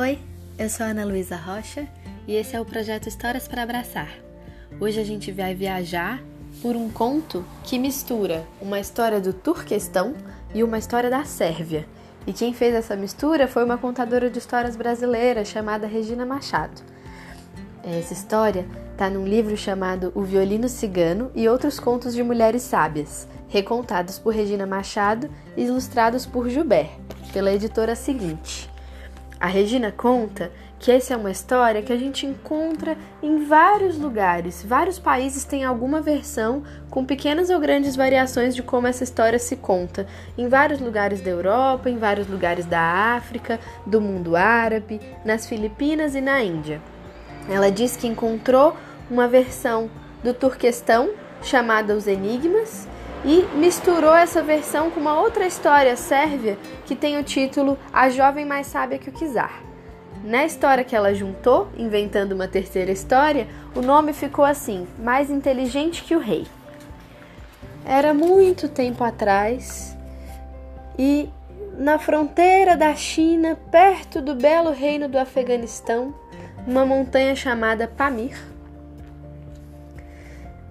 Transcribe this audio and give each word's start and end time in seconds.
Oi, 0.00 0.16
eu 0.56 0.70
sou 0.70 0.86
Ana 0.86 1.04
Luísa 1.04 1.34
Rocha 1.34 1.84
e 2.24 2.36
esse 2.36 2.54
é 2.54 2.60
o 2.60 2.64
projeto 2.64 3.08
Histórias 3.08 3.48
para 3.48 3.64
Abraçar. 3.64 4.08
Hoje 4.78 5.00
a 5.00 5.04
gente 5.04 5.32
vai 5.32 5.56
viajar 5.56 6.22
por 6.62 6.76
um 6.76 6.88
conto 6.88 7.44
que 7.64 7.80
mistura 7.80 8.46
uma 8.62 8.78
história 8.78 9.20
do 9.20 9.32
Turquestão 9.32 10.14
e 10.54 10.62
uma 10.62 10.78
história 10.78 11.10
da 11.10 11.24
Sérvia. 11.24 11.84
E 12.28 12.32
quem 12.32 12.54
fez 12.54 12.76
essa 12.76 12.94
mistura 12.94 13.48
foi 13.48 13.64
uma 13.64 13.76
contadora 13.76 14.30
de 14.30 14.38
histórias 14.38 14.76
brasileira 14.76 15.44
chamada 15.44 15.88
Regina 15.88 16.24
Machado. 16.24 16.80
Essa 17.82 18.12
história 18.12 18.68
está 18.92 19.10
num 19.10 19.26
livro 19.26 19.56
chamado 19.56 20.12
O 20.14 20.22
Violino 20.22 20.68
Cigano 20.68 21.32
e 21.34 21.48
Outros 21.48 21.80
Contos 21.80 22.14
de 22.14 22.22
Mulheres 22.22 22.62
Sábias, 22.62 23.26
recontados 23.48 24.16
por 24.16 24.32
Regina 24.32 24.64
Machado 24.64 25.28
e 25.56 25.64
ilustrados 25.64 26.24
por 26.24 26.48
Gilbert, 26.48 26.90
pela 27.32 27.52
editora 27.52 27.96
seguinte. 27.96 28.70
A 29.40 29.46
Regina 29.46 29.92
conta 29.92 30.50
que 30.80 30.90
essa 30.90 31.14
é 31.14 31.16
uma 31.16 31.30
história 31.30 31.80
que 31.80 31.92
a 31.92 31.96
gente 31.96 32.26
encontra 32.26 32.96
em 33.22 33.44
vários 33.44 33.96
lugares. 33.96 34.64
Vários 34.64 34.98
países 34.98 35.44
têm 35.44 35.64
alguma 35.64 36.00
versão 36.00 36.64
com 36.90 37.04
pequenas 37.04 37.48
ou 37.48 37.60
grandes 37.60 37.94
variações 37.94 38.54
de 38.54 38.64
como 38.64 38.88
essa 38.88 39.04
história 39.04 39.38
se 39.38 39.54
conta. 39.54 40.08
Em 40.36 40.48
vários 40.48 40.80
lugares 40.80 41.20
da 41.20 41.30
Europa, 41.30 41.88
em 41.88 41.98
vários 41.98 42.26
lugares 42.26 42.66
da 42.66 42.80
África, 42.80 43.60
do 43.86 44.00
mundo 44.00 44.34
árabe, 44.34 45.00
nas 45.24 45.46
Filipinas 45.46 46.16
e 46.16 46.20
na 46.20 46.42
Índia. 46.42 46.80
Ela 47.48 47.70
diz 47.70 47.96
que 47.96 48.08
encontrou 48.08 48.76
uma 49.08 49.28
versão 49.28 49.88
do 50.22 50.34
Turquestão 50.34 51.10
chamada 51.42 51.94
Os 51.94 52.08
Enigmas 52.08 52.88
e 53.24 53.42
misturou 53.56 54.14
essa 54.14 54.42
versão 54.42 54.90
com 54.90 55.00
uma 55.00 55.20
outra 55.20 55.46
história 55.46 55.96
sérvia 55.96 56.58
que 56.86 56.94
tem 56.94 57.18
o 57.18 57.24
título 57.24 57.78
A 57.92 58.08
Jovem 58.08 58.44
Mais 58.44 58.66
Sábia 58.66 58.98
que 58.98 59.10
o 59.10 59.12
Kizar. 59.12 59.62
Na 60.24 60.44
história 60.44 60.84
que 60.84 60.96
ela 60.96 61.14
juntou, 61.14 61.68
inventando 61.76 62.32
uma 62.32 62.48
terceira 62.48 62.90
história, 62.90 63.46
o 63.74 63.80
nome 63.80 64.12
ficou 64.12 64.44
assim: 64.44 64.86
Mais 64.98 65.30
Inteligente 65.30 66.02
que 66.02 66.14
o 66.14 66.18
Rei. 66.18 66.46
Era 67.84 68.12
muito 68.12 68.68
tempo 68.68 69.04
atrás 69.04 69.96
e 70.98 71.30
na 71.78 71.98
fronteira 71.98 72.76
da 72.76 72.94
China, 72.94 73.56
perto 73.70 74.20
do 74.20 74.34
belo 74.34 74.72
reino 74.72 75.08
do 75.08 75.16
Afeganistão, 75.16 76.12
uma 76.66 76.84
montanha 76.84 77.36
chamada 77.36 77.86
Pamir. 77.86 78.36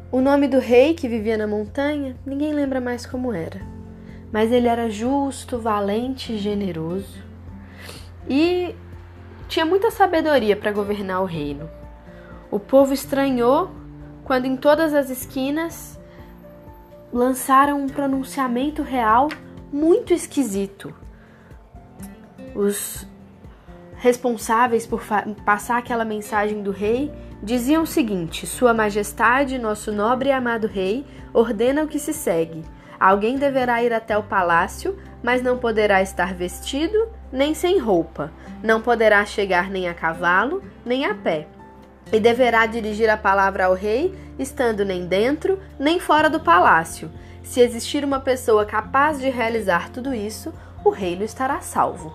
O 0.10 0.22
nome 0.22 0.48
do 0.48 0.60
rei 0.60 0.94
que 0.94 1.08
vivia 1.08 1.38
na 1.38 1.46
montanha, 1.46 2.16
ninguém 2.26 2.54
lembra 2.54 2.80
mais 2.80 3.06
como 3.06 3.34
era. 3.34 3.62
Mas 4.32 4.52
ele 4.52 4.68
era 4.68 4.90
justo, 4.90 5.60
valente 5.60 6.34
e 6.34 6.38
generoso. 6.38 7.22
E 8.30 8.74
tinha 9.50 9.66
muita 9.66 9.92
sabedoria 9.92 10.56
para 10.56 10.72
governar 10.72 11.22
o 11.22 11.26
reino. 11.26 11.70
O 12.50 12.58
povo 12.58 12.94
estranhou 12.94 13.70
quando 14.24 14.46
em 14.46 14.56
todas 14.56 14.94
as 14.94 15.10
esquinas 15.10 16.00
lançaram 17.12 17.82
um 17.82 17.88
pronunciamento 17.88 18.84
real 18.84 19.28
muito 19.72 20.14
esquisito. 20.14 20.94
Os 22.56 23.06
responsáveis 23.98 24.86
por 24.86 25.04
passar 25.46 25.78
aquela 25.78 26.06
mensagem 26.06 26.64
do 26.64 26.72
rei 26.72 27.12
diziam 27.42 27.84
o 27.84 27.88
seguinte: 27.88 28.46
Sua 28.46 28.74
Majestade, 28.74 29.58
nosso 29.58 29.92
nobre 29.92 30.30
e 30.30 30.32
amado 30.32 30.68
rei, 30.68 31.06
ordena 31.34 31.84
o 31.84 31.88
que 31.88 32.00
se 32.00 32.14
segue. 32.14 32.64
Alguém 33.00 33.38
deverá 33.38 33.84
ir 33.84 33.94
até 33.94 34.18
o 34.18 34.24
palácio, 34.24 34.98
mas 35.22 35.42
não 35.42 35.58
poderá 35.58 36.02
estar 36.02 36.34
vestido 36.34 37.10
nem 37.32 37.54
sem 37.54 37.78
roupa. 37.78 38.32
Não 38.64 38.82
poderá 38.82 39.24
chegar 39.26 39.70
nem 39.70 39.88
a 39.88 39.94
cavalo, 39.94 40.64
nem 40.84 41.06
a 41.06 41.14
pé. 41.14 41.48
E 42.12 42.20
deverá 42.20 42.66
dirigir 42.66 43.10
a 43.10 43.18
palavra 43.18 43.66
ao 43.66 43.74
rei, 43.74 44.18
estando 44.40 44.84
nem 44.84 45.06
dentro, 45.06 45.60
nem 45.78 46.00
fora 46.00 46.30
do 46.30 46.40
palácio. 46.40 47.12
Se 47.44 47.62
existir 47.62 48.04
uma 48.04 48.20
pessoa 48.20 48.66
capaz 48.66 49.20
de 49.20 49.30
realizar 49.30 49.90
tudo 49.90 50.14
isso, 50.14 50.54
o 50.84 50.90
reino 50.90 51.24
estará 51.24 51.60
salvo. 51.62 52.14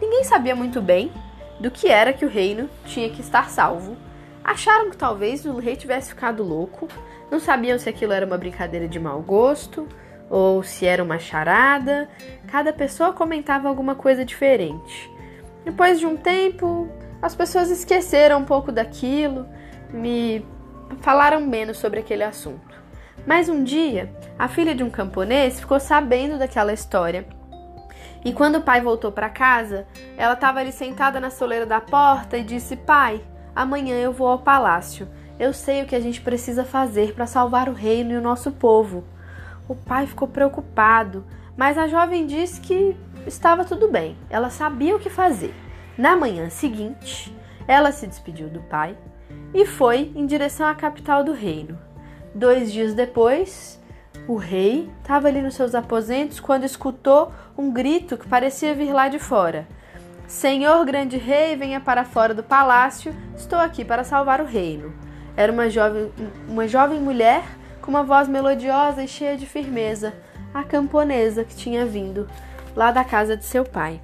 Ninguém 0.00 0.24
sabia 0.24 0.54
muito 0.54 0.80
bem 0.80 1.12
do 1.58 1.70
que 1.70 1.88
era 1.88 2.12
que 2.12 2.24
o 2.24 2.28
reino 2.28 2.68
tinha 2.84 3.08
que 3.10 3.20
estar 3.20 3.48
salvo. 3.50 3.96
Acharam 4.42 4.90
que 4.90 4.96
talvez 4.96 5.44
o 5.44 5.58
rei 5.58 5.76
tivesse 5.76 6.10
ficado 6.10 6.42
louco, 6.42 6.88
não 7.30 7.38
sabiam 7.38 7.78
se 7.78 7.88
aquilo 7.88 8.12
era 8.12 8.26
uma 8.26 8.38
brincadeira 8.38 8.88
de 8.88 8.98
mau 8.98 9.20
gosto, 9.20 9.86
ou 10.28 10.62
se 10.62 10.86
era 10.86 11.02
uma 11.02 11.18
charada. 11.18 12.08
Cada 12.46 12.72
pessoa 12.72 13.12
comentava 13.12 13.68
alguma 13.68 13.94
coisa 13.94 14.24
diferente. 14.24 15.10
Depois 15.64 15.98
de 15.98 16.06
um 16.06 16.16
tempo, 16.16 16.88
as 17.20 17.34
pessoas 17.34 17.70
esqueceram 17.70 18.38
um 18.38 18.44
pouco 18.44 18.72
daquilo, 18.72 19.46
me 19.90 20.46
falaram 21.00 21.40
menos 21.40 21.76
sobre 21.76 22.00
aquele 22.00 22.24
assunto. 22.24 22.80
Mas 23.26 23.48
um 23.48 23.62
dia, 23.62 24.10
a 24.38 24.48
filha 24.48 24.74
de 24.74 24.82
um 24.82 24.88
camponês 24.88 25.60
ficou 25.60 25.78
sabendo 25.78 26.38
daquela 26.38 26.72
história. 26.72 27.26
E 28.24 28.32
quando 28.32 28.56
o 28.56 28.62
pai 28.62 28.80
voltou 28.80 29.12
para 29.12 29.28
casa, 29.28 29.86
ela 30.16 30.34
estava 30.34 30.60
ali 30.60 30.72
sentada 30.72 31.20
na 31.20 31.30
soleira 31.30 31.66
da 31.66 31.80
porta 31.80 32.38
e 32.38 32.42
disse: 32.42 32.76
Pai, 32.76 33.20
amanhã 33.54 33.96
eu 33.96 34.12
vou 34.12 34.28
ao 34.28 34.38
palácio. 34.38 35.08
Eu 35.38 35.52
sei 35.52 35.82
o 35.82 35.86
que 35.86 35.96
a 35.96 36.00
gente 36.00 36.20
precisa 36.20 36.64
fazer 36.64 37.14
para 37.14 37.26
salvar 37.26 37.68
o 37.68 37.72
reino 37.72 38.12
e 38.12 38.16
o 38.16 38.20
nosso 38.20 38.52
povo. 38.52 39.04
O 39.68 39.74
pai 39.74 40.06
ficou 40.06 40.28
preocupado, 40.28 41.24
mas 41.56 41.78
a 41.78 41.86
jovem 41.86 42.26
disse 42.26 42.60
que 42.60 42.96
estava 43.26 43.64
tudo 43.64 43.88
bem, 43.88 44.16
ela 44.28 44.50
sabia 44.50 44.96
o 44.96 44.98
que 44.98 45.08
fazer. 45.08 45.54
Na 45.96 46.16
manhã 46.16 46.48
seguinte, 46.50 47.34
ela 47.66 47.92
se 47.92 48.06
despediu 48.06 48.48
do 48.48 48.60
pai 48.60 48.96
e 49.52 49.66
foi 49.66 50.12
em 50.14 50.26
direção 50.26 50.66
à 50.66 50.74
capital 50.74 51.22
do 51.22 51.32
reino. 51.32 51.78
Dois 52.34 52.72
dias 52.72 52.94
depois, 52.94 53.80
o 54.26 54.36
rei 54.36 54.90
estava 55.00 55.28
ali 55.28 55.42
nos 55.42 55.54
seus 55.54 55.74
aposentos 55.74 56.38
quando 56.38 56.64
escutou 56.64 57.32
um 57.56 57.72
grito 57.72 58.16
que 58.16 58.28
parecia 58.28 58.74
vir 58.74 58.92
lá 58.92 59.08
de 59.08 59.18
fora. 59.18 59.66
Senhor 60.30 60.84
grande 60.84 61.16
rei, 61.16 61.56
venha 61.56 61.80
para 61.80 62.04
fora 62.04 62.32
do 62.32 62.40
palácio, 62.40 63.12
estou 63.36 63.58
aqui 63.58 63.84
para 63.84 64.04
salvar 64.04 64.40
o 64.40 64.44
reino. 64.44 64.94
Era 65.36 65.50
uma 65.50 65.68
jovem, 65.68 66.12
uma 66.46 66.68
jovem 66.68 67.00
mulher 67.00 67.42
com 67.82 67.90
uma 67.90 68.04
voz 68.04 68.28
melodiosa 68.28 69.02
e 69.02 69.08
cheia 69.08 69.36
de 69.36 69.44
firmeza, 69.44 70.14
a 70.54 70.62
camponesa 70.62 71.42
que 71.42 71.56
tinha 71.56 71.84
vindo 71.84 72.30
lá 72.76 72.92
da 72.92 73.02
casa 73.02 73.36
de 73.36 73.44
seu 73.44 73.64
pai. 73.64 74.00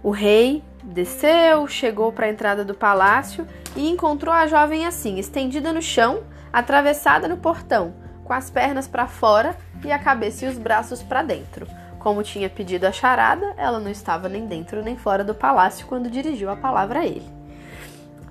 O 0.00 0.12
rei 0.12 0.62
desceu, 0.84 1.66
chegou 1.66 2.12
para 2.12 2.26
a 2.26 2.30
entrada 2.30 2.64
do 2.64 2.72
palácio 2.72 3.48
e 3.74 3.90
encontrou 3.90 4.32
a 4.32 4.46
jovem 4.46 4.86
assim, 4.86 5.18
estendida 5.18 5.72
no 5.72 5.82
chão, 5.82 6.22
atravessada 6.52 7.26
no 7.26 7.36
portão, 7.36 7.96
com 8.22 8.32
as 8.32 8.48
pernas 8.48 8.86
para 8.86 9.08
fora 9.08 9.56
e 9.84 9.90
a 9.90 9.98
cabeça 9.98 10.44
e 10.44 10.48
os 10.48 10.56
braços 10.56 11.02
para 11.02 11.24
dentro. 11.24 11.66
Como 12.04 12.22
tinha 12.22 12.50
pedido 12.50 12.84
a 12.84 12.92
charada, 12.92 13.54
ela 13.56 13.80
não 13.80 13.90
estava 13.90 14.28
nem 14.28 14.46
dentro 14.46 14.82
nem 14.82 14.94
fora 14.94 15.24
do 15.24 15.34
palácio 15.34 15.86
quando 15.86 16.10
dirigiu 16.10 16.50
a 16.50 16.56
palavra 16.56 16.98
a 16.98 17.06
ele. 17.06 17.26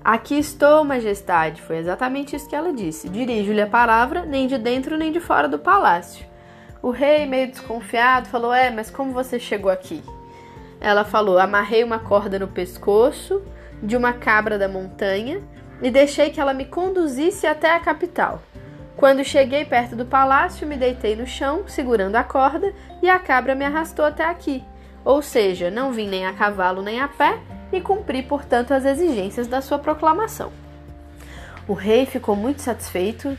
Aqui 0.04 0.38
estou, 0.38 0.84
majestade. 0.84 1.60
Foi 1.60 1.78
exatamente 1.78 2.36
isso 2.36 2.48
que 2.48 2.54
ela 2.54 2.72
disse. 2.72 3.08
Dirijo-lhe 3.08 3.60
a 3.60 3.66
palavra, 3.66 4.24
nem 4.24 4.46
de 4.46 4.58
dentro 4.58 4.96
nem 4.96 5.10
de 5.10 5.18
fora 5.18 5.48
do 5.48 5.58
palácio. 5.58 6.24
O 6.80 6.90
rei, 6.90 7.26
meio 7.26 7.48
desconfiado, 7.48 8.28
falou: 8.28 8.54
É, 8.54 8.70
mas 8.70 8.92
como 8.92 9.10
você 9.10 9.40
chegou 9.40 9.72
aqui? 9.72 10.04
Ela 10.80 11.04
falou: 11.04 11.36
Amarrei 11.36 11.82
uma 11.82 11.98
corda 11.98 12.38
no 12.38 12.46
pescoço 12.46 13.42
de 13.82 13.96
uma 13.96 14.12
cabra 14.12 14.56
da 14.56 14.68
montanha 14.68 15.42
e 15.82 15.90
deixei 15.90 16.30
que 16.30 16.40
ela 16.40 16.54
me 16.54 16.64
conduzisse 16.64 17.44
até 17.44 17.74
a 17.74 17.80
capital. 17.80 18.40
Quando 18.96 19.24
cheguei 19.24 19.64
perto 19.64 19.96
do 19.96 20.06
palácio, 20.06 20.66
me 20.66 20.76
deitei 20.76 21.16
no 21.16 21.26
chão, 21.26 21.64
segurando 21.66 22.16
a 22.16 22.22
corda, 22.22 22.72
e 23.02 23.08
a 23.08 23.18
cabra 23.18 23.54
me 23.54 23.64
arrastou 23.64 24.04
até 24.04 24.24
aqui. 24.24 24.62
Ou 25.04 25.20
seja, 25.20 25.70
não 25.70 25.92
vim 25.92 26.08
nem 26.08 26.26
a 26.26 26.32
cavalo 26.32 26.80
nem 26.80 27.00
a 27.00 27.08
pé, 27.08 27.38
e 27.72 27.80
cumprir, 27.80 28.26
portanto, 28.26 28.72
as 28.72 28.84
exigências 28.84 29.48
da 29.48 29.60
sua 29.60 29.78
proclamação. 29.78 30.52
O 31.66 31.72
rei 31.72 32.06
ficou 32.06 32.36
muito 32.36 32.62
satisfeito, 32.62 33.36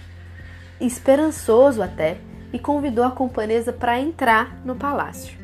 esperançoso 0.80 1.82
até, 1.82 2.18
e 2.52 2.60
convidou 2.60 3.06
a 3.06 3.12
camponesa 3.12 3.72
para 3.72 4.00
entrar 4.00 4.58
no 4.66 4.76
palácio. 4.76 5.38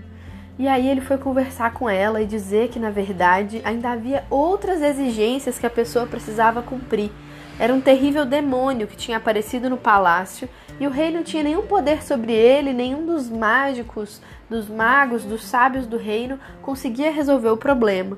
E 0.59 0.67
aí 0.67 0.87
ele 0.87 1.01
foi 1.01 1.17
conversar 1.17 1.73
com 1.73 1.89
ela 1.89 2.21
e 2.21 2.25
dizer 2.25 2.69
que, 2.69 2.79
na 2.79 2.91
verdade, 2.91 3.61
ainda 3.63 3.91
havia 3.91 4.25
outras 4.29 4.81
exigências 4.81 5.57
que 5.57 5.65
a 5.65 5.69
pessoa 5.69 6.05
precisava 6.05 6.61
cumprir. 6.61 7.11
Era 7.59 7.73
um 7.73 7.81
terrível 7.81 8.25
demônio 8.25 8.87
que 8.87 8.97
tinha 8.97 9.17
aparecido 9.17 9.69
no 9.69 9.77
palácio 9.77 10.49
e 10.79 10.87
o 10.87 10.89
rei 10.89 11.11
não 11.11 11.23
tinha 11.23 11.43
nenhum 11.43 11.67
poder 11.67 12.03
sobre 12.03 12.33
ele, 12.33 12.73
nenhum 12.73 13.05
dos 13.05 13.29
mágicos, 13.29 14.21
dos 14.49 14.67
magos, 14.67 15.23
dos 15.23 15.43
sábios 15.45 15.85
do 15.85 15.97
reino 15.97 16.39
conseguia 16.61 17.11
resolver 17.11 17.49
o 17.49 17.57
problema. 17.57 18.17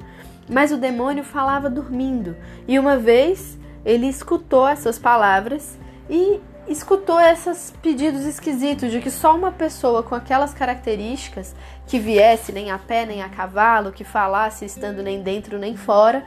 Mas 0.49 0.71
o 0.71 0.77
demônio 0.77 1.23
falava 1.23 1.69
dormindo, 1.69 2.35
e 2.67 2.77
uma 2.77 2.97
vez 2.97 3.57
ele 3.85 4.07
escutou 4.07 4.67
essas 4.67 4.97
palavras 4.97 5.77
e 6.09 6.39
escutou 6.67 7.19
esses 7.19 7.73
pedidos 7.81 8.25
esquisitos 8.25 8.91
de 8.91 9.01
que 9.01 9.11
só 9.11 9.35
uma 9.35 9.51
pessoa 9.51 10.01
com 10.01 10.15
aquelas 10.15 10.53
características 10.53 11.53
que 11.85 11.99
viesse 11.99 12.51
nem 12.51 12.71
a 12.71 12.77
pé 12.77 13.05
nem 13.05 13.21
a 13.21 13.29
cavalo, 13.29 13.91
que 13.91 14.03
falasse 14.03 14.65
estando 14.65 15.03
nem 15.03 15.21
dentro 15.21 15.59
nem 15.59 15.75
fora, 15.75 16.25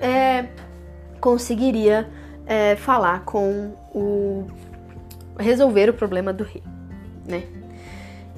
é, 0.00 0.46
conseguiria 1.20 2.08
é, 2.46 2.76
falar 2.76 3.24
com 3.24 3.72
o 3.94 4.46
resolver 5.38 5.88
o 5.88 5.94
problema 5.94 6.32
do 6.32 6.44
rei, 6.44 6.62
né? 7.26 7.42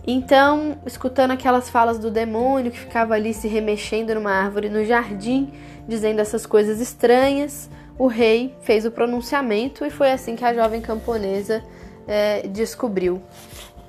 Então, 0.06 0.76
escutando 0.84 1.30
aquelas 1.30 1.70
falas 1.70 1.98
do 1.98 2.10
demônio 2.10 2.70
que 2.70 2.78
ficava 2.78 3.14
ali 3.14 3.32
se 3.32 3.48
remexendo 3.48 4.14
numa 4.14 4.32
árvore 4.32 4.68
no 4.68 4.84
jardim, 4.84 5.50
dizendo 5.88 6.20
essas 6.20 6.44
coisas 6.44 6.78
estranhas, 6.80 7.70
o 7.98 8.06
rei 8.06 8.54
fez 8.60 8.84
o 8.84 8.90
pronunciamento 8.90 9.84
e 9.84 9.90
foi 9.90 10.10
assim 10.10 10.36
que 10.36 10.44
a 10.44 10.52
jovem 10.52 10.80
camponesa 10.80 11.62
é, 12.06 12.46
descobriu. 12.48 13.22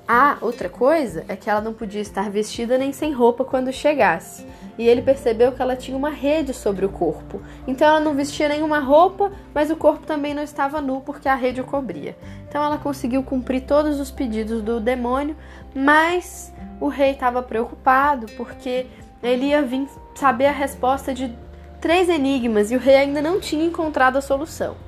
A 0.08 0.38
outra 0.40 0.68
coisa 0.68 1.24
é 1.26 1.34
que 1.34 1.50
ela 1.50 1.60
não 1.60 1.74
podia 1.74 2.00
estar 2.00 2.30
vestida 2.30 2.78
nem 2.78 2.92
sem 2.92 3.12
roupa 3.12 3.44
quando 3.44 3.72
chegasse. 3.72 4.46
E 4.78 4.86
ele 4.86 5.02
percebeu 5.02 5.50
que 5.50 5.60
ela 5.60 5.74
tinha 5.74 5.96
uma 5.96 6.10
rede 6.10 6.54
sobre 6.54 6.86
o 6.86 6.88
corpo. 6.88 7.42
Então 7.66 7.88
ela 7.88 7.98
não 7.98 8.14
vestia 8.14 8.48
nenhuma 8.48 8.78
roupa, 8.78 9.32
mas 9.52 9.68
o 9.68 9.74
corpo 9.74 10.06
também 10.06 10.32
não 10.32 10.44
estava 10.44 10.80
nu 10.80 11.00
porque 11.00 11.28
a 11.28 11.34
rede 11.34 11.60
o 11.60 11.64
cobria. 11.64 12.16
Então 12.48 12.62
ela 12.62 12.78
conseguiu 12.78 13.24
cumprir 13.24 13.62
todos 13.62 13.98
os 13.98 14.12
pedidos 14.12 14.62
do 14.62 14.78
demônio, 14.78 15.36
mas 15.74 16.54
o 16.80 16.86
rei 16.86 17.10
estava 17.10 17.42
preocupado 17.42 18.26
porque 18.36 18.86
ele 19.20 19.46
ia 19.46 19.62
vir 19.62 19.88
saber 20.14 20.46
a 20.46 20.52
resposta 20.52 21.12
de 21.12 21.36
três 21.80 22.08
enigmas 22.08 22.70
e 22.70 22.76
o 22.76 22.78
rei 22.78 22.94
ainda 22.94 23.20
não 23.20 23.40
tinha 23.40 23.64
encontrado 23.64 24.18
a 24.18 24.20
solução. 24.20 24.85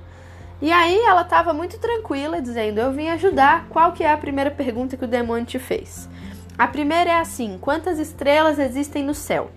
E 0.60 0.72
aí 0.72 0.98
ela 1.00 1.22
estava 1.22 1.52
muito 1.52 1.78
tranquila, 1.78 2.42
dizendo: 2.42 2.80
Eu 2.80 2.92
vim 2.92 3.08
ajudar. 3.08 3.68
Qual 3.68 3.92
que 3.92 4.02
é 4.02 4.12
a 4.12 4.16
primeira 4.16 4.50
pergunta 4.50 4.96
que 4.96 5.04
o 5.04 5.08
demônio 5.08 5.46
te 5.46 5.58
fez? 5.58 6.08
A 6.58 6.66
primeira 6.66 7.10
é 7.10 7.20
assim: 7.20 7.58
Quantas 7.60 7.98
estrelas 7.98 8.58
existem 8.58 9.04
no 9.04 9.14
céu? 9.14 9.50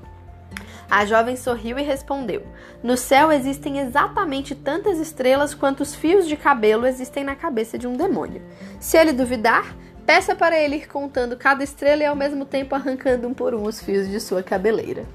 A 0.89 1.05
jovem 1.05 1.35
sorriu 1.35 1.79
e 1.79 1.83
respondeu: 1.83 2.43
No 2.83 2.95
céu 2.95 3.31
existem 3.31 3.79
exatamente 3.79 4.53
tantas 4.53 4.99
estrelas 4.99 5.55
quantos 5.55 5.95
fios 5.95 6.27
de 6.27 6.35
cabelo 6.35 6.85
existem 6.85 7.23
na 7.23 7.35
cabeça 7.35 7.77
de 7.77 7.87
um 7.87 7.93
demônio. 7.93 8.41
Se 8.79 8.97
ele 8.97 9.13
duvidar, 9.13 9.75
peça 10.05 10.35
para 10.35 10.59
ele 10.59 10.75
ir 10.75 10.87
contando 10.87 11.35
cada 11.35 11.63
estrela 11.63 12.03
e 12.03 12.05
ao 12.05 12.15
mesmo 12.15 12.45
tempo 12.45 12.75
arrancando 12.75 13.27
um 13.27 13.33
por 13.33 13.55
um 13.55 13.63
os 13.63 13.81
fios 13.81 14.07
de 14.07 14.19
sua 14.19 14.43
cabeleira. 14.43 15.05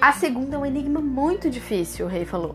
A 0.00 0.12
segunda 0.12 0.56
é 0.56 0.58
um 0.58 0.66
enigma 0.66 1.00
muito 1.00 1.48
difícil, 1.48 2.04
o 2.06 2.08
rei 2.08 2.24
falou. 2.24 2.54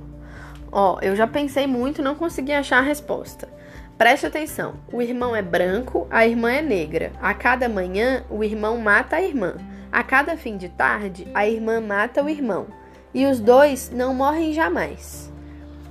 Ó, 0.71 0.99
eu 1.01 1.15
já 1.15 1.25
pensei 1.25 1.65
muito 1.65 2.01
não 2.01 2.15
consegui 2.15 2.53
achar 2.53 2.77
a 2.77 2.85
resposta. 2.85 3.49
Preste 3.97 4.25
atenção: 4.25 4.75
o 4.91 5.01
irmão 5.01 5.35
é 5.35 5.41
branco, 5.41 6.07
a 6.09 6.25
irmã 6.25 6.51
é 6.51 6.61
negra. 6.61 7.11
A 7.21 7.33
cada 7.33 7.67
manhã, 7.67 8.23
o 8.29 8.43
irmão 8.43 8.77
mata 8.77 9.17
a 9.17 9.21
irmã. 9.21 9.55
A 9.91 10.03
cada 10.03 10.37
fim 10.37 10.57
de 10.57 10.69
tarde, 10.69 11.27
a 11.33 11.47
irmã 11.47 11.81
mata 11.81 12.23
o 12.23 12.29
irmão. 12.29 12.67
E 13.13 13.25
os 13.25 13.39
dois 13.39 13.89
não 13.89 14.13
morrem 14.13 14.53
jamais. 14.53 15.31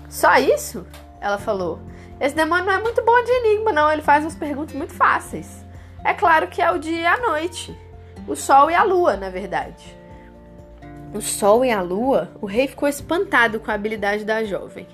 Só 0.09 0.37
isso? 0.37 0.87
Ela 1.21 1.39
falou. 1.39 1.81
Esse 2.21 2.35
demônio 2.35 2.65
não 2.65 2.73
é 2.73 2.81
muito 2.81 3.05
bom 3.05 3.25
de 3.25 3.31
enigma, 3.31 3.73
não. 3.73 3.91
Ele 3.91 4.03
faz 4.03 4.25
umas 4.25 4.37
perguntas 4.37 4.75
muito 4.75 4.93
fáceis. 4.93 5.65
É 6.05 6.15
claro 6.15 6.47
que 6.47 6.63
é 6.63 6.71
o 6.71 6.79
dia 6.79 7.01
e 7.01 7.07
a 7.07 7.17
noite. 7.19 7.77
O 8.27 8.37
sol 8.37 8.71
e 8.71 8.75
a 8.75 8.85
lua, 8.85 9.17
na 9.17 9.31
verdade 9.31 9.98
o 11.14 11.20
sol 11.20 11.64
e 11.64 11.70
a 11.70 11.81
lua, 11.81 12.31
o 12.40 12.46
rei 12.46 12.66
ficou 12.66 12.88
espantado 12.88 13.60
com 13.60 13.70
a 13.70 13.75
habilidade 13.75 14.25
da 14.25 14.44
jovem. 14.44 14.87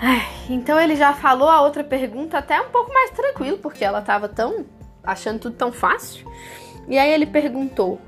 Ai, 0.00 0.26
então 0.50 0.78
ele 0.78 0.94
já 0.94 1.14
falou 1.14 1.48
a 1.48 1.62
outra 1.62 1.82
pergunta 1.82 2.38
até 2.38 2.60
um 2.60 2.68
pouco 2.68 2.92
mais 2.92 3.10
tranquilo, 3.10 3.58
porque 3.58 3.84
ela 3.84 4.00
estava 4.00 4.28
tão 4.28 4.66
achando 5.02 5.38
tudo 5.38 5.56
tão 5.56 5.72
fácil. 5.72 6.30
E 6.88 6.98
aí 6.98 7.10
ele 7.10 7.26
perguntou: 7.26 8.00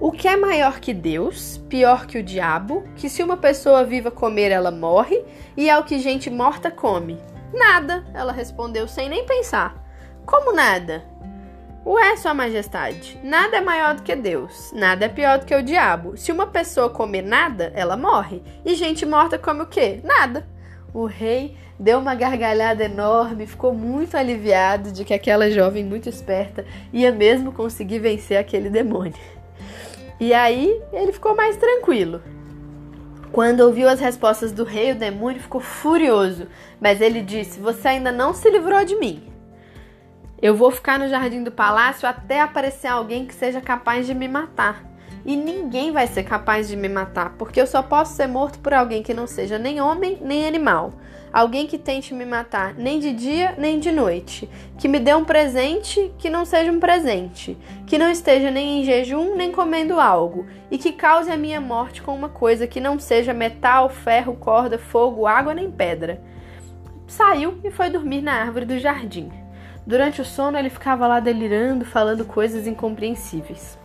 O 0.00 0.10
que 0.10 0.28
é 0.28 0.36
maior 0.36 0.80
que 0.80 0.94
Deus, 0.94 1.58
pior 1.68 2.06
que 2.06 2.18
o 2.18 2.22
diabo, 2.22 2.84
que 2.96 3.08
se 3.08 3.22
uma 3.22 3.36
pessoa 3.36 3.84
viva 3.84 4.10
comer 4.10 4.50
ela 4.50 4.70
morre 4.70 5.22
e 5.56 5.68
é 5.68 5.76
o 5.76 5.84
que 5.84 5.98
gente 5.98 6.30
morta 6.30 6.70
come? 6.70 7.18
Nada, 7.52 8.04
ela 8.14 8.32
respondeu 8.32 8.88
sem 8.88 9.08
nem 9.08 9.26
pensar. 9.26 9.84
Como 10.24 10.52
nada? 10.52 11.04
Ué, 11.88 12.16
Sua 12.16 12.34
Majestade, 12.34 13.16
nada 13.22 13.58
é 13.58 13.60
maior 13.60 13.94
do 13.94 14.02
que 14.02 14.16
Deus, 14.16 14.72
nada 14.74 15.04
é 15.04 15.08
pior 15.08 15.38
do 15.38 15.46
que 15.46 15.54
o 15.54 15.62
diabo. 15.62 16.16
Se 16.16 16.32
uma 16.32 16.48
pessoa 16.48 16.90
comer 16.90 17.22
nada, 17.22 17.70
ela 17.76 17.96
morre. 17.96 18.42
E 18.64 18.74
gente 18.74 19.06
morta 19.06 19.38
come 19.38 19.62
o 19.62 19.66
quê? 19.66 20.00
Nada. 20.02 20.48
O 20.92 21.04
rei 21.06 21.56
deu 21.78 22.00
uma 22.00 22.16
gargalhada 22.16 22.82
enorme, 22.82 23.46
ficou 23.46 23.72
muito 23.72 24.16
aliviado 24.16 24.90
de 24.90 25.04
que 25.04 25.14
aquela 25.14 25.48
jovem 25.48 25.84
muito 25.84 26.08
esperta 26.08 26.66
ia 26.92 27.12
mesmo 27.12 27.52
conseguir 27.52 28.00
vencer 28.00 28.36
aquele 28.36 28.68
demônio. 28.68 29.14
E 30.18 30.34
aí 30.34 30.82
ele 30.92 31.12
ficou 31.12 31.36
mais 31.36 31.56
tranquilo. 31.56 32.20
Quando 33.30 33.60
ouviu 33.60 33.88
as 33.88 34.00
respostas 34.00 34.50
do 34.50 34.64
rei, 34.64 34.90
o 34.90 34.96
demônio 34.96 35.40
ficou 35.40 35.60
furioso, 35.60 36.48
mas 36.80 37.00
ele 37.00 37.22
disse: 37.22 37.60
Você 37.60 37.86
ainda 37.86 38.10
não 38.10 38.34
se 38.34 38.50
livrou 38.50 38.84
de 38.84 38.96
mim. 38.96 39.35
Eu 40.40 40.54
vou 40.54 40.70
ficar 40.70 40.98
no 40.98 41.08
jardim 41.08 41.42
do 41.42 41.50
palácio 41.50 42.06
até 42.06 42.42
aparecer 42.42 42.88
alguém 42.88 43.24
que 43.24 43.34
seja 43.34 43.60
capaz 43.60 44.06
de 44.06 44.14
me 44.14 44.28
matar. 44.28 44.84
E 45.24 45.34
ninguém 45.34 45.90
vai 45.90 46.06
ser 46.06 46.24
capaz 46.24 46.68
de 46.68 46.76
me 46.76 46.88
matar, 46.88 47.34
porque 47.38 47.60
eu 47.60 47.66
só 47.66 47.82
posso 47.82 48.14
ser 48.14 48.28
morto 48.28 48.58
por 48.58 48.74
alguém 48.74 49.02
que 49.02 49.14
não 49.14 49.26
seja 49.26 49.58
nem 49.58 49.80
homem 49.80 50.18
nem 50.20 50.46
animal. 50.46 50.92
Alguém 51.32 51.66
que 51.66 51.78
tente 51.78 52.14
me 52.14 52.24
matar 52.24 52.74
nem 52.74 53.00
de 53.00 53.12
dia 53.12 53.54
nem 53.58 53.80
de 53.80 53.90
noite. 53.90 54.48
Que 54.78 54.86
me 54.86 55.00
dê 55.00 55.14
um 55.14 55.24
presente 55.24 56.12
que 56.18 56.30
não 56.30 56.44
seja 56.44 56.70
um 56.70 56.78
presente. 56.78 57.58
Que 57.86 57.98
não 57.98 58.10
esteja 58.10 58.50
nem 58.50 58.80
em 58.80 58.84
jejum 58.84 59.34
nem 59.34 59.50
comendo 59.50 59.98
algo. 59.98 60.46
E 60.70 60.78
que 60.78 60.92
cause 60.92 61.30
a 61.30 61.36
minha 61.36 61.60
morte 61.60 62.02
com 62.02 62.14
uma 62.14 62.28
coisa 62.28 62.66
que 62.66 62.78
não 62.78 62.98
seja 62.98 63.34
metal, 63.34 63.88
ferro, 63.88 64.34
corda, 64.34 64.78
fogo, 64.78 65.26
água 65.26 65.54
nem 65.54 65.70
pedra. 65.70 66.22
Saiu 67.06 67.58
e 67.64 67.70
foi 67.70 67.88
dormir 67.90 68.20
na 68.20 68.34
árvore 68.34 68.66
do 68.66 68.78
jardim. 68.78 69.45
Durante 69.86 70.20
o 70.20 70.24
sono, 70.24 70.58
ele 70.58 70.68
ficava 70.68 71.06
lá 71.06 71.20
delirando, 71.20 71.84
falando 71.84 72.24
coisas 72.24 72.66
incompreensíveis. 72.66 73.78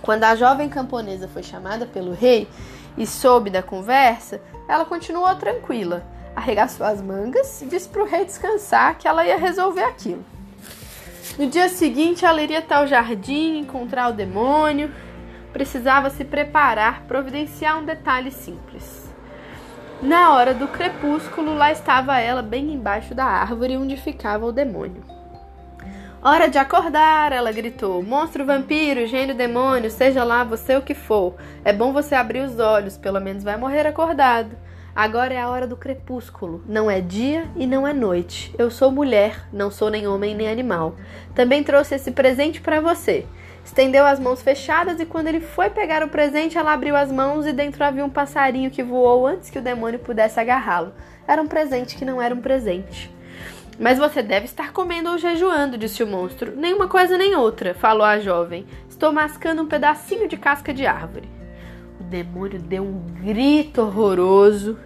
Quando 0.00 0.24
a 0.24 0.34
jovem 0.34 0.70
camponesa 0.70 1.28
foi 1.28 1.42
chamada 1.42 1.84
pelo 1.84 2.12
rei 2.12 2.48
e 2.96 3.06
soube 3.06 3.50
da 3.50 3.62
conversa, 3.62 4.40
ela 4.66 4.86
continuou 4.86 5.34
tranquila, 5.34 6.02
arregaçou 6.34 6.86
as 6.86 7.02
mangas 7.02 7.60
e 7.60 7.66
disse 7.66 7.88
para 7.90 8.02
o 8.02 8.06
rei 8.06 8.24
descansar 8.24 8.96
que 8.96 9.06
ela 9.06 9.26
ia 9.26 9.36
resolver 9.36 9.84
aquilo. 9.84 10.24
No 11.38 11.46
dia 11.46 11.68
seguinte, 11.68 12.24
ela 12.24 12.42
iria 12.42 12.60
até 12.60 12.82
o 12.82 12.86
jardim 12.86 13.58
encontrar 13.58 14.08
o 14.08 14.14
demônio. 14.14 14.90
Precisava 15.52 16.08
se 16.08 16.24
preparar, 16.24 17.02
providenciar 17.02 17.78
um 17.78 17.84
detalhe 17.84 18.30
simples. 18.30 19.12
Na 20.00 20.32
hora 20.34 20.54
do 20.54 20.68
crepúsculo, 20.68 21.54
lá 21.54 21.70
estava 21.70 22.18
ela, 22.18 22.40
bem 22.40 22.72
embaixo 22.72 23.14
da 23.14 23.24
árvore 23.24 23.76
onde 23.76 23.96
ficava 23.96 24.46
o 24.46 24.52
demônio. 24.52 25.02
Hora 26.26 26.48
de 26.48 26.56
acordar, 26.56 27.32
ela 27.32 27.52
gritou. 27.52 28.02
Monstro, 28.02 28.46
vampiro, 28.46 29.06
gênio, 29.06 29.34
demônio, 29.34 29.90
seja 29.90 30.24
lá 30.24 30.42
você 30.42 30.74
o 30.74 30.80
que 30.80 30.94
for. 30.94 31.34
É 31.62 31.70
bom 31.70 31.92
você 31.92 32.14
abrir 32.14 32.40
os 32.40 32.58
olhos, 32.58 32.96
pelo 32.96 33.20
menos 33.20 33.44
vai 33.44 33.58
morrer 33.58 33.86
acordado. 33.86 34.56
Agora 34.96 35.34
é 35.34 35.38
a 35.38 35.50
hora 35.50 35.66
do 35.66 35.76
crepúsculo. 35.76 36.64
Não 36.66 36.90
é 36.90 37.02
dia 37.02 37.46
e 37.54 37.66
não 37.66 37.86
é 37.86 37.92
noite. 37.92 38.54
Eu 38.56 38.70
sou 38.70 38.90
mulher, 38.90 39.46
não 39.52 39.70
sou 39.70 39.90
nem 39.90 40.08
homem 40.08 40.34
nem 40.34 40.48
animal. 40.48 40.96
Também 41.34 41.62
trouxe 41.62 41.96
esse 41.96 42.10
presente 42.10 42.58
para 42.58 42.80
você. 42.80 43.26
Estendeu 43.62 44.06
as 44.06 44.18
mãos 44.18 44.40
fechadas 44.40 44.98
e 45.00 45.04
quando 45.04 45.26
ele 45.26 45.40
foi 45.40 45.68
pegar 45.68 46.02
o 46.02 46.08
presente, 46.08 46.56
ela 46.56 46.72
abriu 46.72 46.96
as 46.96 47.12
mãos 47.12 47.44
e 47.44 47.52
dentro 47.52 47.84
havia 47.84 48.02
um 48.02 48.08
passarinho 48.08 48.70
que 48.70 48.82
voou 48.82 49.26
antes 49.26 49.50
que 49.50 49.58
o 49.58 49.62
demônio 49.62 49.98
pudesse 49.98 50.40
agarrá-lo. 50.40 50.94
Era 51.28 51.42
um 51.42 51.46
presente 51.46 51.96
que 51.96 52.04
não 52.06 52.22
era 52.22 52.34
um 52.34 52.40
presente. 52.40 53.12
Mas 53.78 53.98
você 53.98 54.22
deve 54.22 54.46
estar 54.46 54.72
comendo 54.72 55.10
ou 55.10 55.18
jejuando, 55.18 55.76
disse 55.76 56.02
o 56.02 56.06
monstro. 56.06 56.54
Nenhuma 56.56 56.86
coisa 56.86 57.18
nem 57.18 57.34
outra, 57.34 57.74
falou 57.74 58.04
a 58.04 58.20
jovem. 58.20 58.66
Estou 58.88 59.12
mascando 59.12 59.62
um 59.62 59.66
pedacinho 59.66 60.28
de 60.28 60.36
casca 60.36 60.72
de 60.72 60.86
árvore. 60.86 61.28
O 61.98 62.04
demônio 62.04 62.60
deu 62.60 62.84
um 62.84 63.00
grito 63.22 63.82
horroroso 63.82 64.78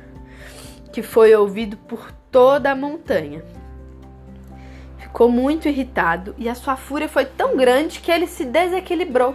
que 0.92 1.02
foi 1.02 1.34
ouvido 1.34 1.76
por 1.76 2.10
toda 2.30 2.70
a 2.70 2.76
montanha. 2.76 3.44
Ficou 4.98 5.30
muito 5.30 5.68
irritado 5.68 6.34
e 6.38 6.48
a 6.48 6.54
sua 6.54 6.76
fúria 6.76 7.08
foi 7.08 7.24
tão 7.24 7.56
grande 7.56 8.00
que 8.00 8.10
ele 8.10 8.26
se 8.26 8.44
desequilibrou. 8.44 9.34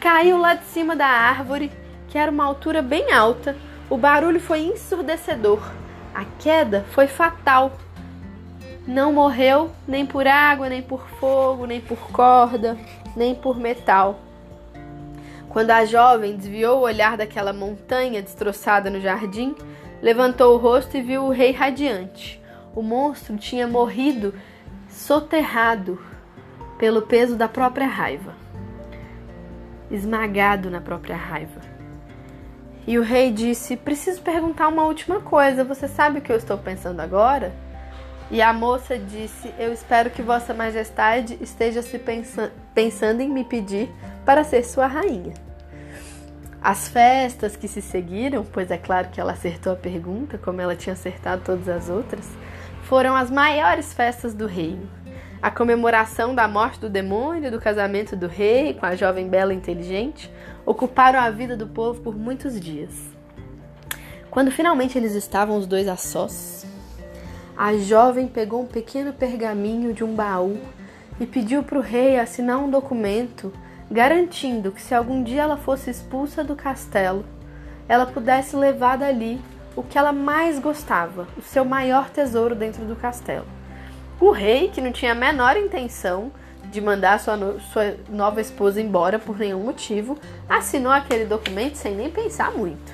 Caiu 0.00 0.38
lá 0.38 0.54
de 0.54 0.64
cima 0.64 0.96
da 0.96 1.06
árvore, 1.06 1.70
que 2.08 2.16
era 2.16 2.30
uma 2.30 2.44
altura 2.44 2.80
bem 2.82 3.12
alta. 3.12 3.56
O 3.90 3.96
barulho 3.96 4.40
foi 4.40 4.60
ensurdecedor. 4.60 5.60
A 6.14 6.24
queda 6.38 6.84
foi 6.90 7.06
fatal 7.06 7.72
não 8.86 9.12
morreu 9.12 9.70
nem 9.88 10.04
por 10.04 10.26
água, 10.26 10.68
nem 10.68 10.82
por 10.82 11.08
fogo, 11.20 11.66
nem 11.66 11.80
por 11.80 11.98
corda, 12.10 12.76
nem 13.16 13.34
por 13.34 13.58
metal. 13.58 14.20
Quando 15.48 15.70
a 15.70 15.84
jovem 15.84 16.36
desviou 16.36 16.78
o 16.78 16.82
olhar 16.82 17.16
daquela 17.16 17.52
montanha 17.52 18.20
destroçada 18.20 18.90
no 18.90 19.00
jardim, 19.00 19.54
levantou 20.02 20.54
o 20.54 20.58
rosto 20.58 20.96
e 20.96 21.02
viu 21.02 21.24
o 21.24 21.30
rei 21.30 21.52
radiante. 21.52 22.40
o 22.74 22.82
monstro 22.82 23.36
tinha 23.36 23.68
morrido 23.68 24.34
soterrado 24.88 25.96
pelo 26.76 27.02
peso 27.02 27.36
da 27.36 27.46
própria 27.46 27.86
raiva, 27.86 28.34
esmagado 29.90 30.68
na 30.68 30.80
própria 30.80 31.14
raiva. 31.14 31.60
E 32.86 32.98
o 32.98 33.02
rei 33.02 33.30
disse: 33.30 33.76
Preciso 33.76 34.20
perguntar 34.22 34.68
uma 34.68 34.84
última 34.84 35.20
coisa. 35.20 35.64
Você 35.64 35.86
sabe 35.86 36.18
o 36.18 36.22
que 36.22 36.32
eu 36.32 36.36
estou 36.36 36.58
pensando 36.58 37.00
agora? 37.00 37.54
E 38.34 38.42
a 38.42 38.52
moça 38.52 38.98
disse: 38.98 39.54
Eu 39.56 39.72
espero 39.72 40.10
que 40.10 40.20
Vossa 40.20 40.52
Majestade 40.52 41.38
esteja 41.40 41.82
se 41.82 41.96
pensa 42.00 42.50
pensando 42.74 43.20
em 43.20 43.28
me 43.28 43.44
pedir 43.44 43.88
para 44.26 44.42
ser 44.42 44.64
sua 44.64 44.88
rainha. 44.88 45.34
As 46.60 46.88
festas 46.88 47.54
que 47.54 47.68
se 47.68 47.80
seguiram, 47.80 48.44
pois 48.44 48.72
é 48.72 48.76
claro 48.76 49.06
que 49.10 49.20
ela 49.20 49.30
acertou 49.30 49.72
a 49.72 49.76
pergunta, 49.76 50.36
como 50.36 50.60
ela 50.60 50.74
tinha 50.74 50.94
acertado 50.94 51.42
todas 51.44 51.68
as 51.68 51.88
outras, 51.88 52.28
foram 52.82 53.14
as 53.14 53.30
maiores 53.30 53.92
festas 53.92 54.34
do 54.34 54.48
reino. 54.48 54.90
A 55.40 55.48
comemoração 55.48 56.34
da 56.34 56.48
morte 56.48 56.80
do 56.80 56.90
demônio 56.90 57.52
do 57.52 57.60
casamento 57.60 58.16
do 58.16 58.26
rei 58.26 58.74
com 58.74 58.84
a 58.84 58.96
jovem 58.96 59.28
bela 59.28 59.54
e 59.54 59.56
inteligente 59.56 60.28
ocuparam 60.66 61.20
a 61.20 61.30
vida 61.30 61.56
do 61.56 61.68
povo 61.68 62.00
por 62.00 62.16
muitos 62.16 62.58
dias. 62.58 62.90
Quando 64.28 64.50
finalmente 64.50 64.98
eles 64.98 65.14
estavam 65.14 65.56
os 65.56 65.68
dois 65.68 65.86
a 65.86 65.96
sós, 65.96 66.73
a 67.56 67.76
jovem 67.76 68.26
pegou 68.26 68.62
um 68.62 68.66
pequeno 68.66 69.12
pergaminho 69.12 69.92
de 69.92 70.02
um 70.02 70.14
baú 70.14 70.58
e 71.20 71.26
pediu 71.26 71.62
para 71.62 71.78
o 71.78 71.82
rei 71.82 72.18
assinar 72.18 72.58
um 72.58 72.70
documento 72.70 73.52
garantindo 73.90 74.72
que 74.72 74.82
se 74.82 74.94
algum 74.94 75.22
dia 75.22 75.42
ela 75.42 75.56
fosse 75.56 75.90
expulsa 75.90 76.42
do 76.42 76.56
castelo, 76.56 77.24
ela 77.88 78.06
pudesse 78.06 78.56
levar 78.56 78.96
dali 78.96 79.40
o 79.76 79.82
que 79.82 79.98
ela 79.98 80.12
mais 80.12 80.58
gostava, 80.58 81.28
o 81.36 81.42
seu 81.42 81.64
maior 81.64 82.10
tesouro 82.10 82.54
dentro 82.54 82.84
do 82.84 82.96
castelo. 82.96 83.46
O 84.20 84.30
rei, 84.30 84.68
que 84.68 84.80
não 84.80 84.92
tinha 84.92 85.12
a 85.12 85.14
menor 85.14 85.56
intenção 85.56 86.32
de 86.70 86.80
mandar 86.80 87.20
sua, 87.20 87.36
no 87.36 87.60
sua 87.60 87.94
nova 88.08 88.40
esposa 88.40 88.80
embora 88.80 89.18
por 89.18 89.38
nenhum 89.38 89.60
motivo, 89.64 90.18
assinou 90.48 90.92
aquele 90.92 91.24
documento 91.24 91.76
sem 91.76 91.94
nem 91.94 92.10
pensar 92.10 92.52
muito. 92.52 92.92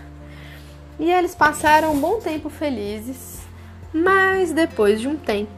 E 0.98 1.10
eles 1.10 1.34
passaram 1.34 1.92
um 1.92 2.00
bom 2.00 2.18
tempo 2.18 2.50
felizes, 2.50 3.39
mas 3.92 4.52
depois 4.52 5.00
de 5.00 5.08
um 5.08 5.16
tempo, 5.16 5.50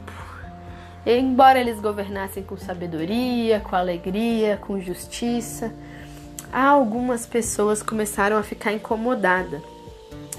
embora 1.05 1.59
eles 1.59 1.79
governassem 1.79 2.43
com 2.43 2.57
sabedoria, 2.57 3.59
com 3.59 3.75
alegria, 3.75 4.57
com 4.57 4.79
justiça, 4.79 5.73
algumas 6.51 7.25
pessoas 7.25 7.81
começaram 7.83 8.37
a 8.37 8.43
ficar 8.43 8.73
incomodada, 8.73 9.61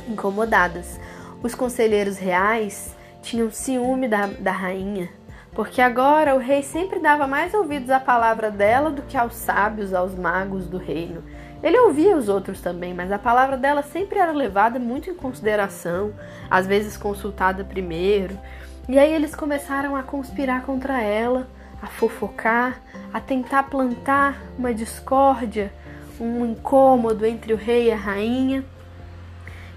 incomodadas. 0.08 0.98
Os 1.42 1.54
conselheiros 1.54 2.16
reais 2.16 2.94
tinham 3.22 3.50
ciúme 3.50 4.08
da, 4.08 4.26
da 4.26 4.52
rainha 4.52 5.08
porque 5.54 5.80
agora 5.80 6.34
o 6.34 6.38
rei 6.38 6.62
sempre 6.62 6.98
dava 6.98 7.26
mais 7.26 7.54
ouvidos 7.54 7.88
à 7.88 8.00
palavra 8.00 8.50
dela 8.50 8.90
do 8.90 9.02
que 9.02 9.16
aos 9.16 9.34
sábios, 9.34 9.94
aos 9.94 10.14
magos 10.14 10.66
do 10.66 10.78
reino. 10.78 11.22
Ele 11.64 11.78
ouvia 11.78 12.14
os 12.14 12.28
outros 12.28 12.60
também, 12.60 12.92
mas 12.92 13.10
a 13.10 13.18
palavra 13.18 13.56
dela 13.56 13.82
sempre 13.82 14.18
era 14.18 14.32
levada 14.32 14.78
muito 14.78 15.08
em 15.08 15.14
consideração, 15.14 16.12
às 16.50 16.66
vezes 16.66 16.94
consultada 16.94 17.64
primeiro. 17.64 18.38
E 18.86 18.98
aí 18.98 19.10
eles 19.10 19.34
começaram 19.34 19.96
a 19.96 20.02
conspirar 20.02 20.60
contra 20.60 21.00
ela, 21.00 21.48
a 21.80 21.86
fofocar, 21.86 22.82
a 23.14 23.18
tentar 23.18 23.62
plantar 23.62 24.42
uma 24.58 24.74
discórdia, 24.74 25.72
um 26.20 26.44
incômodo 26.44 27.24
entre 27.24 27.54
o 27.54 27.56
rei 27.56 27.88
e 27.88 27.92
a 27.92 27.96
rainha, 27.96 28.62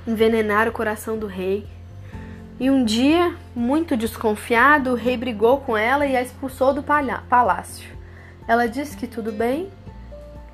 envenenar 0.06 0.68
o 0.68 0.74
coração 0.74 1.18
do 1.18 1.26
rei. 1.26 1.66
E 2.60 2.70
um 2.70 2.84
dia, 2.84 3.34
muito 3.56 3.96
desconfiado, 3.96 4.92
o 4.92 4.96
rei 4.96 5.16
brigou 5.16 5.62
com 5.62 5.78
ela 5.78 6.06
e 6.06 6.18
a 6.18 6.22
expulsou 6.22 6.74
do 6.74 6.84
palácio. 6.84 7.90
Ela 8.46 8.68
disse 8.68 8.98
que 8.98 9.08
tudo 9.08 9.32
bem, 9.32 9.70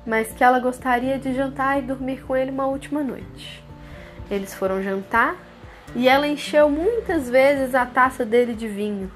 mas 0.06 0.32
que 0.32 0.42
ela 0.44 0.58
gostaria 0.58 1.18
de 1.18 1.34
jantar 1.34 1.78
e 1.78 1.82
dormir 1.82 2.22
com 2.22 2.36
ele 2.36 2.50
uma 2.50 2.66
última 2.66 3.02
noite. 3.02 3.64
Eles 4.30 4.54
foram 4.54 4.82
jantar 4.82 5.36
e 5.94 6.08
ela 6.08 6.26
encheu 6.26 6.68
muitas 6.68 7.28
vezes 7.28 7.74
a 7.74 7.86
taça 7.86 8.24
dele 8.24 8.54
de 8.54 8.68
vinho. 8.68 9.10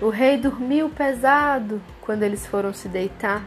O 0.00 0.08
rei 0.08 0.36
dormiu 0.36 0.88
pesado 0.88 1.80
quando 2.00 2.22
eles 2.22 2.46
foram 2.46 2.72
se 2.72 2.88
deitar. 2.88 3.42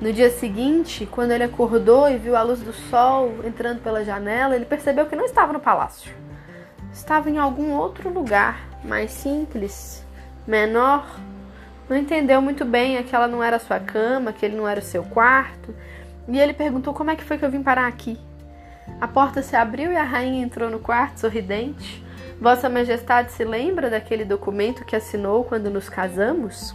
No 0.00 0.12
dia 0.12 0.30
seguinte, 0.30 1.06
quando 1.06 1.30
ele 1.30 1.44
acordou 1.44 2.10
e 2.10 2.18
viu 2.18 2.36
a 2.36 2.42
luz 2.42 2.60
do 2.60 2.72
sol 2.72 3.36
entrando 3.44 3.80
pela 3.82 4.04
janela, 4.04 4.54
ele 4.54 4.66
percebeu 4.66 5.06
que 5.06 5.16
não 5.16 5.24
estava 5.24 5.52
no 5.52 5.60
palácio 5.60 6.24
estava 6.94 7.28
em 7.28 7.38
algum 7.38 7.72
outro 7.72 8.08
lugar, 8.08 8.68
mais 8.84 9.10
simples, 9.10 10.04
menor. 10.46 11.04
Não 11.88 11.96
entendeu 11.96 12.40
muito 12.40 12.64
bem 12.64 13.02
que 13.02 13.14
ela 13.14 13.28
não 13.28 13.42
era 13.42 13.58
sua 13.58 13.78
cama, 13.78 14.32
que 14.32 14.44
ele 14.44 14.56
não 14.56 14.66
era 14.68 14.80
o 14.80 14.82
seu 14.82 15.02
quarto. 15.04 15.74
E 16.26 16.38
ele 16.38 16.54
perguntou 16.54 16.94
como 16.94 17.10
é 17.10 17.16
que 17.16 17.24
foi 17.24 17.36
que 17.36 17.44
eu 17.44 17.50
vim 17.50 17.62
parar 17.62 17.86
aqui. 17.86 18.18
A 19.00 19.06
porta 19.06 19.42
se 19.42 19.54
abriu 19.54 19.92
e 19.92 19.96
a 19.96 20.02
rainha 20.02 20.42
entrou 20.42 20.70
no 20.70 20.78
quarto, 20.78 21.20
sorridente. 21.20 22.02
Vossa 22.40 22.68
Majestade 22.68 23.32
se 23.32 23.44
lembra 23.44 23.90
daquele 23.90 24.24
documento 24.24 24.84
que 24.84 24.96
assinou 24.96 25.44
quando 25.44 25.70
nos 25.70 25.88
casamos? 25.88 26.74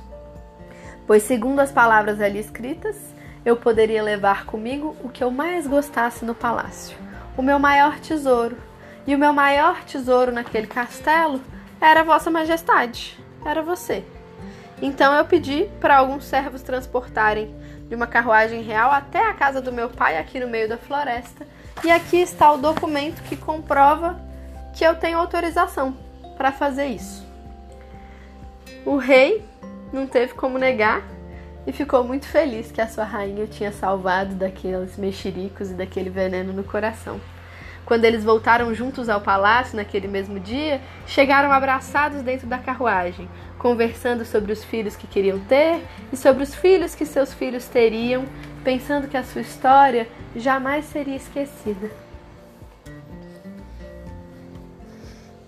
Pois, 1.06 1.24
segundo 1.24 1.60
as 1.60 1.72
palavras 1.72 2.22
ali 2.22 2.40
escritas, 2.40 2.96
eu 3.44 3.56
poderia 3.56 4.04
levar 4.04 4.46
comigo 4.46 4.96
o 5.04 5.10
que 5.10 5.24
eu 5.24 5.32
mais 5.32 5.66
gostasse 5.66 6.24
no 6.24 6.36
palácio, 6.36 6.98
o 7.36 7.42
meu 7.42 7.58
maior 7.58 8.00
tesouro, 8.00 8.58
e 9.08 9.16
o 9.16 9.18
meu 9.18 9.34
maior 9.34 9.84
tesouro 9.84 10.32
naquele 10.32 10.68
castelo 10.68 11.42
era 11.82 12.04
Vossa 12.04 12.30
Majestade, 12.30 13.18
era 13.46 13.62
você. 13.62 14.04
Então 14.82 15.14
eu 15.14 15.26
pedi 15.26 15.70
para 15.80 15.98
alguns 15.98 16.24
servos 16.26 16.62
transportarem 16.62 17.54
de 17.88 17.96
uma 17.96 18.08
carruagem 18.08 18.62
real 18.62 18.92
até 18.92 19.28
a 19.28 19.34
casa 19.34 19.62
do 19.62 19.72
meu 19.72 19.90
pai, 19.90 20.18
aqui 20.18 20.40
no 20.40 20.48
meio 20.48 20.70
da 20.70 20.78
floresta. 20.78 21.46
E 21.84 21.92
aqui 21.92 22.18
está 22.18 22.52
o 22.52 22.58
documento 22.58 23.22
que 23.24 23.36
comprova 23.36 24.20
que 24.74 24.84
eu 24.84 24.96
tenho 24.96 25.18
autorização 25.18 25.96
para 26.38 26.52
fazer 26.52 26.88
isso. 26.88 27.28
O 28.86 28.98
rei 28.98 29.44
não 29.92 30.08
teve 30.08 30.34
como 30.34 30.58
negar 30.58 31.04
e 31.68 31.72
ficou 31.74 32.04
muito 32.04 32.26
feliz 32.26 32.72
que 32.72 32.80
a 32.80 32.88
sua 32.88 33.04
rainha 33.04 33.44
o 33.44 33.48
tinha 33.48 33.72
salvado 33.72 34.36
daqueles 34.36 34.98
mexericos 34.98 35.72
e 35.72 35.74
daquele 35.74 36.10
veneno 36.10 36.54
no 36.54 36.64
coração. 36.64 37.20
Quando 37.86 38.06
eles 38.06 38.24
voltaram 38.24 38.74
juntos 38.74 39.10
ao 39.10 39.22
palácio 39.22 39.76
naquele 39.76 40.08
mesmo 40.08 40.40
dia, 40.40 40.80
chegaram 41.08 41.52
abraçados 41.52 42.22
dentro 42.22 42.48
da 42.48 42.58
carruagem, 42.58 43.28
conversando 43.58 44.24
sobre 44.24 44.52
os 44.52 44.64
filhos 44.64 44.96
que 44.96 45.08
queriam 45.08 45.40
ter 45.40 45.84
e 46.14 46.18
sobre 46.18 46.44
os 46.44 46.54
filhos 46.54 46.94
que 46.94 47.06
seus 47.06 47.34
filhos 47.34 47.66
teriam, 47.66 48.26
pensando 48.64 49.08
que 49.08 49.18
a 49.18 49.24
sua 49.24 49.42
história 49.42 50.08
jamais 50.36 50.86
seria 50.86 51.16
esquecida. 51.16 51.90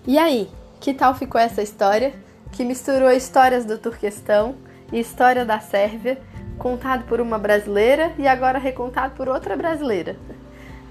E 0.04 0.18
aí, 0.18 0.50
que 0.80 0.92
tal 0.92 1.14
ficou 1.14 1.40
essa 1.40 1.62
história 1.62 2.12
que 2.50 2.64
misturou 2.64 3.10
histórias 3.12 3.64
do 3.64 3.78
Turquestão 3.78 4.56
e 4.92 4.98
história 4.98 5.44
da 5.44 5.60
Sérvia, 5.60 6.20
contado 6.58 7.04
por 7.04 7.20
uma 7.20 7.38
brasileira 7.38 8.12
e 8.18 8.26
agora 8.26 8.58
recontado 8.58 9.14
por 9.14 9.28
outra 9.28 9.56
brasileira? 9.56 10.16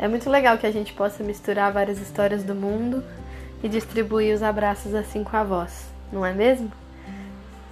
É 0.01 0.07
muito 0.07 0.29
legal 0.31 0.57
que 0.57 0.65
a 0.65 0.71
gente 0.71 0.93
possa 0.93 1.23
misturar 1.23 1.71
várias 1.71 1.99
histórias 1.99 2.43
do 2.43 2.55
mundo 2.55 3.03
e 3.63 3.69
distribuir 3.69 4.33
os 4.33 4.41
abraços 4.41 4.95
assim 4.95 5.23
com 5.23 5.37
a 5.37 5.43
voz, 5.43 5.85
não 6.11 6.25
é 6.25 6.33
mesmo? 6.33 6.71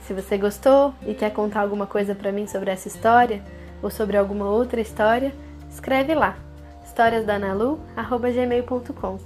Se 0.06 0.14
você 0.14 0.38
gostou 0.38 0.94
e 1.08 1.16
quer 1.16 1.32
contar 1.32 1.62
alguma 1.62 1.88
coisa 1.88 2.14
para 2.14 2.32
mim 2.32 2.46
sobre 2.46 2.70
essa 2.70 2.88
história 2.88 3.42
ou 3.82 3.90
sobre 3.90 4.16
alguma 4.16 4.46
outra 4.46 4.80
história, 4.80 5.34
escreve 5.72 6.14
lá 6.14 6.38
historiasdanalu@gmail.com. 6.86 9.18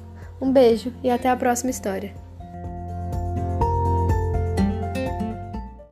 Um 0.41 0.51
beijo 0.51 0.91
e 1.03 1.10
até 1.10 1.29
a 1.29 1.36
próxima 1.36 1.72
história. 1.72 2.13